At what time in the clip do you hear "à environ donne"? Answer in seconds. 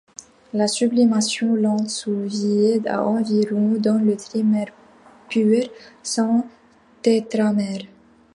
2.87-4.03